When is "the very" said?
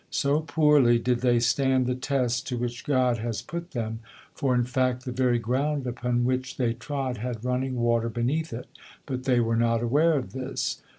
5.05-5.37